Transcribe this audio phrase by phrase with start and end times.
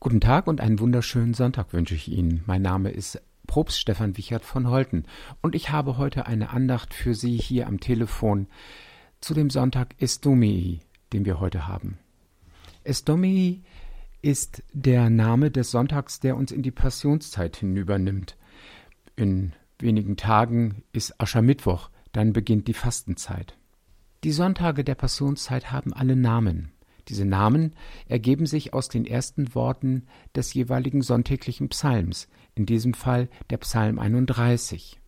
[0.00, 2.44] Guten Tag und einen wunderschönen Sonntag wünsche ich Ihnen.
[2.46, 5.06] Mein Name ist Probst Stefan Wichert von Holten
[5.42, 8.46] und ich habe heute eine Andacht für Sie hier am Telefon
[9.20, 10.78] zu dem Sonntag Estomii,
[11.12, 11.98] den wir heute haben.
[12.84, 13.64] Estomii
[14.22, 18.36] ist der Name des Sonntags, der uns in die Passionszeit hinübernimmt.
[19.16, 23.58] In wenigen Tagen ist Aschermittwoch, dann beginnt die Fastenzeit.
[24.22, 26.70] Die Sonntage der Passionszeit haben alle Namen.
[27.08, 27.74] Diese Namen
[28.06, 33.98] ergeben sich aus den ersten Worten des jeweiligen sonntäglichen Psalms, in diesem Fall der Psalm
[33.98, 35.00] 31.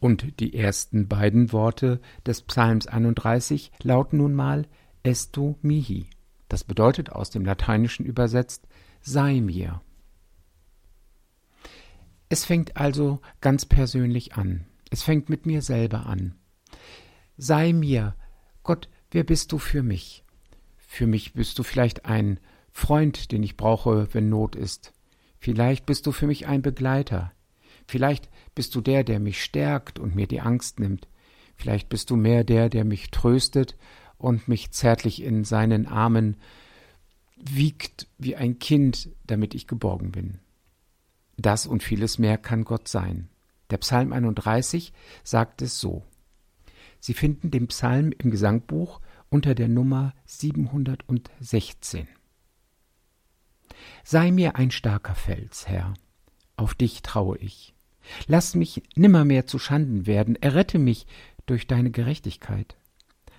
[0.00, 4.66] Und die ersten beiden Worte des Psalms 31 lauten nun mal
[5.02, 6.06] Estu mihi.
[6.48, 8.66] Das bedeutet aus dem Lateinischen übersetzt
[9.00, 9.80] sei mir.
[12.28, 14.66] Es fängt also ganz persönlich an.
[14.90, 16.34] Es fängt mit mir selber an.
[17.36, 18.14] Sei mir,
[18.62, 20.24] Gott, wer bist du für mich?
[20.90, 22.40] Für mich bist du vielleicht ein
[22.72, 24.94] Freund, den ich brauche, wenn Not ist.
[25.38, 27.30] Vielleicht bist du für mich ein Begleiter.
[27.86, 31.06] Vielleicht bist du der, der mich stärkt und mir die Angst nimmt.
[31.56, 33.76] Vielleicht bist du mehr der, der mich tröstet
[34.16, 36.38] und mich zärtlich in seinen Armen
[37.36, 40.38] wiegt wie ein Kind, damit ich geborgen bin.
[41.36, 43.28] Das und vieles mehr kann Gott sein.
[43.70, 46.02] Der Psalm 31 sagt es so.
[46.98, 49.00] Sie finden den Psalm im Gesangbuch
[49.30, 52.08] unter der Nummer 716.
[54.04, 55.94] Sei mir ein starker Fels, Herr,
[56.56, 57.74] auf dich traue ich.
[58.26, 61.06] Lass mich nimmermehr zu Schanden werden, errette mich
[61.46, 62.76] durch deine Gerechtigkeit.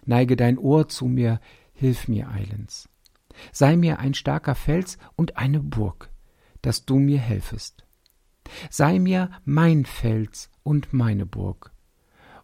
[0.05, 1.39] Neige dein Ohr zu mir,
[1.73, 2.89] hilf mir eilends.
[3.51, 6.09] Sei mir ein starker Fels und eine Burg,
[6.61, 7.85] dass du mir helfest.
[8.69, 11.71] Sei mir mein Fels und meine Burg,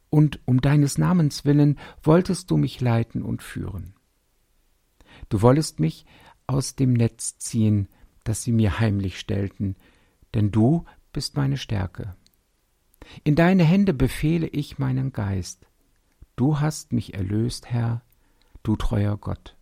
[0.09, 3.94] und um deines Namens willen wolltest du mich leiten und führen.
[5.30, 6.06] Du wollest mich
[6.47, 7.88] aus dem Netz ziehen,
[8.23, 9.75] das sie mir heimlich stellten,
[10.34, 12.16] denn du bist meine Stärke.
[13.23, 15.68] In deine Hände befehle ich meinen Geist.
[16.35, 18.01] Du hast mich erlöst, Herr,
[18.63, 19.56] du treuer Gott.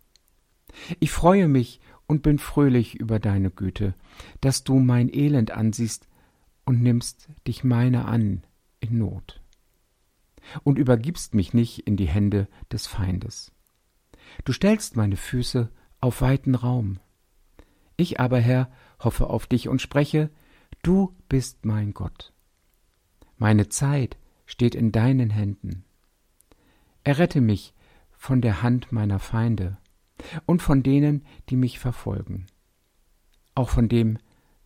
[0.98, 3.94] Ich freue mich und bin fröhlich über deine Güte,
[4.40, 6.08] dass du mein Elend ansiehst
[6.64, 8.42] und nimmst dich meiner an
[8.80, 9.43] in Not
[10.62, 13.52] und übergibst mich nicht in die Hände des Feindes.
[14.44, 16.98] Du stellst meine Füße auf weiten Raum.
[17.96, 20.30] Ich aber, Herr, hoffe auf dich und spreche,
[20.82, 22.32] du bist mein Gott.
[23.36, 24.16] Meine Zeit
[24.46, 25.84] steht in deinen Händen.
[27.04, 27.74] Errette mich
[28.12, 29.78] von der Hand meiner Feinde
[30.46, 32.46] und von denen, die mich verfolgen,
[33.54, 34.18] auch von dem,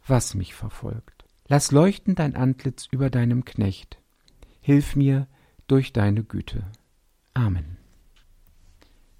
[0.07, 1.25] was mich verfolgt.
[1.47, 3.99] Lass leuchten dein Antlitz über deinem Knecht.
[4.61, 5.27] Hilf mir,
[5.69, 6.65] durch deine Güte.
[7.35, 7.77] Amen.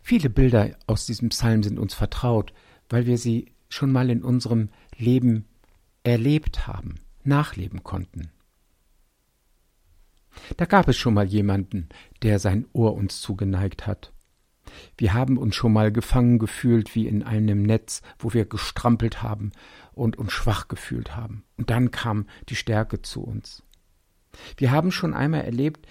[0.01, 2.53] Viele Bilder aus diesem Psalm sind uns vertraut,
[2.89, 5.45] weil wir sie schon mal in unserem Leben
[6.03, 8.31] erlebt haben, nachleben konnten.
[10.57, 11.89] Da gab es schon mal jemanden,
[12.23, 14.13] der sein Ohr uns zugeneigt hat.
[14.97, 19.53] Wir haben uns schon mal gefangen gefühlt wie in einem Netz, wo wir gestrampelt haben
[19.93, 21.45] und uns schwach gefühlt haben.
[21.57, 23.63] Und dann kam die Stärke zu uns.
[24.57, 25.87] Wir haben schon einmal erlebt,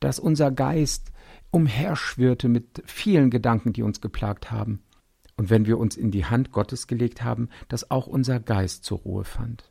[0.00, 1.12] dass unser Geist
[1.50, 4.82] umherschwirrte mit vielen Gedanken, die uns geplagt haben.
[5.36, 8.98] Und wenn wir uns in die Hand Gottes gelegt haben, dass auch unser Geist zur
[8.98, 9.70] Ruhe fand.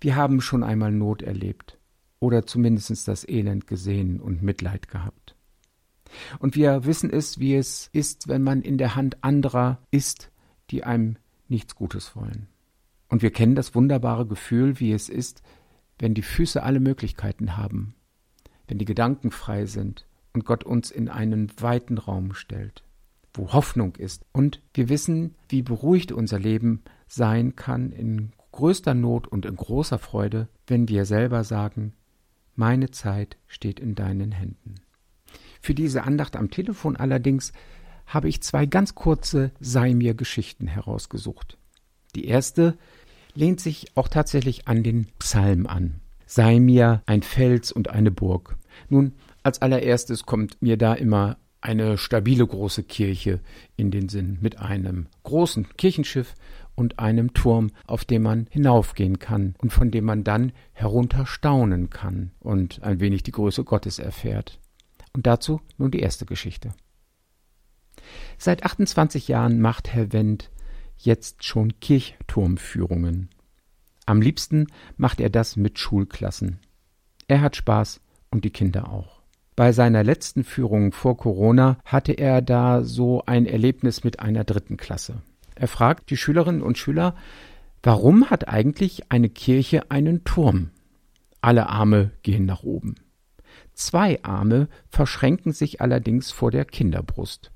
[0.00, 1.78] Wir haben schon einmal Not erlebt
[2.20, 5.36] oder zumindest das Elend gesehen und Mitleid gehabt.
[6.38, 10.30] Und wir wissen es, wie es ist, wenn man in der Hand anderer ist,
[10.70, 11.16] die einem
[11.48, 12.48] nichts Gutes wollen.
[13.08, 15.42] Und wir kennen das wunderbare Gefühl, wie es ist,
[15.98, 17.94] wenn die Füße alle Möglichkeiten haben
[18.68, 22.84] wenn die Gedanken frei sind und Gott uns in einen weiten Raum stellt,
[23.34, 24.24] wo Hoffnung ist.
[24.32, 29.98] Und wir wissen, wie beruhigt unser Leben sein kann in größter Not und in großer
[29.98, 31.94] Freude, wenn wir selber sagen,
[32.54, 34.76] meine Zeit steht in deinen Händen.
[35.60, 37.52] Für diese Andacht am Telefon allerdings
[38.06, 41.58] habe ich zwei ganz kurze Sei mir Geschichten herausgesucht.
[42.14, 42.76] Die erste
[43.34, 48.56] lehnt sich auch tatsächlich an den Psalm an sei mir ein Fels und eine Burg.
[48.88, 53.40] Nun, als allererstes kommt mir da immer eine stabile große Kirche
[53.76, 56.34] in den Sinn mit einem großen Kirchenschiff
[56.74, 62.30] und einem Turm, auf dem man hinaufgehen kann und von dem man dann herunterstaunen kann
[62.38, 64.60] und ein wenig die Größe Gottes erfährt.
[65.14, 66.74] Und dazu nun die erste Geschichte.
[68.36, 70.50] Seit 28 Jahren macht Herr Wendt
[70.98, 73.30] jetzt schon Kirchturmführungen.
[74.08, 76.60] Am liebsten macht er das mit Schulklassen.
[77.26, 78.00] Er hat Spaß
[78.30, 79.20] und die Kinder auch.
[79.54, 84.78] Bei seiner letzten Führung vor Corona hatte er da so ein Erlebnis mit einer dritten
[84.78, 85.20] Klasse.
[85.56, 87.16] Er fragt die Schülerinnen und Schüler,
[87.82, 90.70] warum hat eigentlich eine Kirche einen Turm?
[91.42, 92.94] Alle Arme gehen nach oben.
[93.74, 97.52] Zwei Arme verschränken sich allerdings vor der Kinderbrust.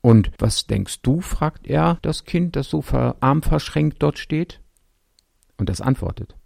[0.00, 1.20] Und was denkst du?
[1.20, 2.82] fragt er das Kind, das so
[3.20, 4.60] arm verschränkt dort steht.
[5.56, 6.36] Und das antwortet.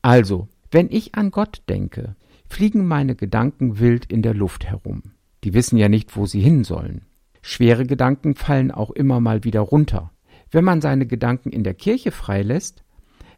[0.00, 2.16] Also, wenn ich an Gott denke,
[2.48, 5.02] fliegen meine Gedanken wild in der Luft herum.
[5.44, 7.02] Die wissen ja nicht, wo sie hin sollen.
[7.42, 10.10] Schwere Gedanken fallen auch immer mal wieder runter.
[10.50, 12.84] Wenn man seine Gedanken in der Kirche freilässt,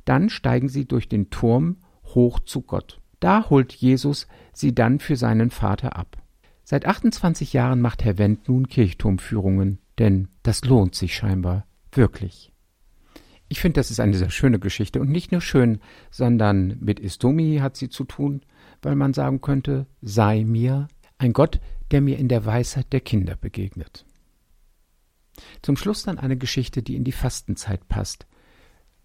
[0.05, 3.00] dann steigen sie durch den Turm hoch zu Gott.
[3.20, 6.19] Da holt Jesus sie dann für seinen Vater ab.
[6.64, 12.54] Seit 28 Jahren macht Herr Wendt nun Kirchturmführungen, denn das lohnt sich scheinbar wirklich.
[13.55, 15.79] Ich finde, das ist eine sehr schöne Geschichte und nicht nur schön,
[16.11, 18.41] sondern mit Istomi hat sie zu tun,
[18.83, 21.61] weil man sagen könnte, sei mir ein Gott,
[21.93, 24.06] der mir in der Weisheit der Kinder begegnet.
[25.62, 28.27] Zum Schluss dann eine Geschichte, die in die Fastenzeit passt,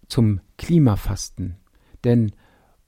[0.08, 1.54] zum Klimafasten,
[2.02, 2.32] denn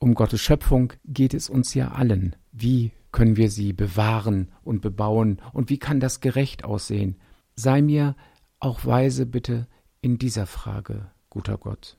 [0.01, 2.35] um Gottes Schöpfung geht es uns ja allen.
[2.51, 7.21] Wie können wir sie bewahren und bebauen und wie kann das gerecht aussehen?
[7.55, 8.17] Sei mir
[8.59, 9.69] auch weise bitte
[10.01, 11.97] in dieser Frage, guter Gott.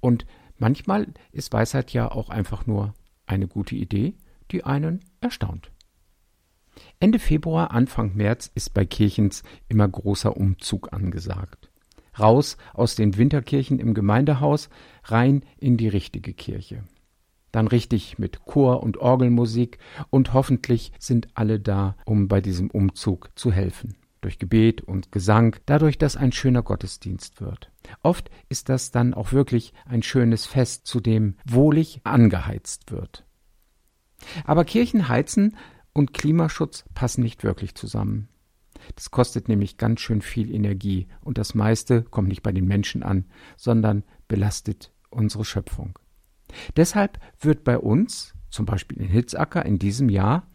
[0.00, 0.26] Und
[0.58, 2.94] manchmal ist Weisheit ja auch einfach nur
[3.26, 4.14] eine gute Idee,
[4.52, 5.72] die einen erstaunt.
[7.00, 11.68] Ende Februar, Anfang März ist bei Kirchens immer großer Umzug angesagt.
[12.16, 14.70] Raus aus den Winterkirchen im Gemeindehaus,
[15.02, 16.84] rein in die richtige Kirche.
[17.50, 19.78] Dann richtig mit Chor und Orgelmusik
[20.10, 23.96] und hoffentlich sind alle da, um bei diesem Umzug zu helfen.
[24.20, 27.70] Durch Gebet und Gesang, dadurch, dass ein schöner Gottesdienst wird.
[28.02, 33.24] Oft ist das dann auch wirklich ein schönes Fest, zu dem wohlig angeheizt wird.
[34.44, 35.56] Aber Kirchen heizen
[35.92, 38.28] und Klimaschutz passen nicht wirklich zusammen.
[38.94, 43.02] Das kostet nämlich ganz schön viel Energie und das meiste kommt nicht bei den Menschen
[43.02, 43.26] an,
[43.56, 45.98] sondern belastet unsere Schöpfung.
[46.76, 50.48] Deshalb wird bei uns, zum Beispiel in Hitzacker in diesem Jahr,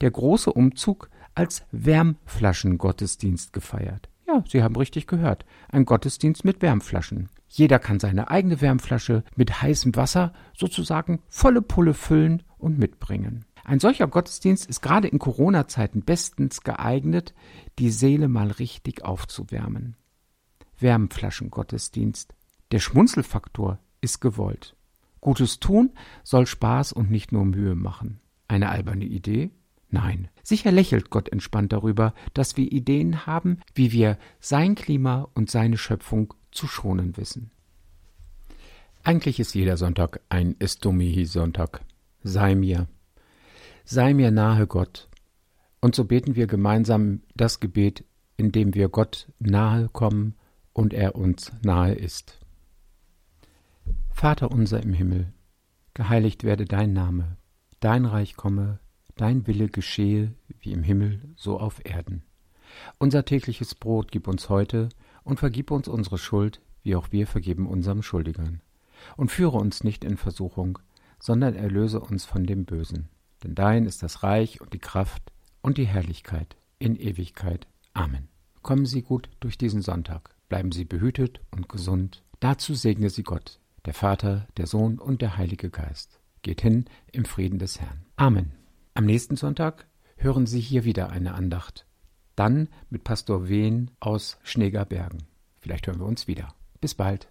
[0.00, 4.10] der große Umzug als Wärmflaschengottesdienst gefeiert.
[4.26, 5.46] Ja, Sie haben richtig gehört.
[5.70, 7.30] Ein Gottesdienst mit Wärmflaschen.
[7.48, 13.46] Jeder kann seine eigene Wärmflasche mit heißem Wasser sozusagen volle Pulle füllen und mitbringen.
[13.64, 17.32] Ein solcher Gottesdienst ist gerade in Corona-Zeiten bestens geeignet,
[17.78, 19.96] die Seele mal richtig aufzuwärmen.
[20.78, 22.34] Wärmflaschengottesdienst.
[22.70, 24.76] Der Schmunzelfaktor ist gewollt.
[25.22, 25.92] Gutes tun
[26.22, 28.20] soll Spaß und nicht nur Mühe machen.
[28.46, 29.52] Eine alberne Idee?
[29.90, 30.28] Nein.
[30.42, 35.76] Sicher lächelt Gott entspannt darüber, dass wir Ideen haben, wie wir sein Klima und seine
[35.76, 37.50] Schöpfung zu schonen wissen.
[39.02, 41.80] Eigentlich ist jeder Sonntag ein Estomihi-Sonntag.
[42.22, 42.86] Sei mir,
[43.84, 45.08] sei mir nahe Gott.
[45.80, 48.04] Und so beten wir gemeinsam das Gebet,
[48.36, 50.34] in dem wir Gott nahe kommen
[50.72, 52.38] und er uns nahe ist.
[54.10, 55.32] Vater unser im Himmel,
[55.94, 57.38] geheiligt werde dein Name,
[57.80, 58.78] dein Reich komme,
[59.20, 62.22] dein Wille geschehe, wie im Himmel, so auf Erden.
[62.98, 64.88] Unser tägliches Brot gib uns heute
[65.24, 68.60] und vergib uns unsere Schuld, wie auch wir vergeben unserem Schuldigern.
[69.16, 70.78] Und führe uns nicht in Versuchung,
[71.18, 73.08] sondern erlöse uns von dem Bösen
[73.42, 75.32] denn dein ist das Reich und die Kraft
[75.62, 77.66] und die Herrlichkeit in Ewigkeit.
[77.92, 78.28] Amen.
[78.62, 82.22] Kommen Sie gut durch diesen Sonntag, bleiben Sie behütet und gesund.
[82.40, 86.20] Dazu segne Sie Gott, der Vater, der Sohn und der Heilige Geist.
[86.42, 88.04] Geht hin im Frieden des Herrn.
[88.16, 88.59] Amen.
[88.94, 91.86] Am nächsten Sonntag hören Sie hier wieder eine Andacht.
[92.34, 95.22] Dann mit Pastor Wehn aus Schneegerbergen.
[95.60, 96.54] Vielleicht hören wir uns wieder.
[96.80, 97.28] Bis bald.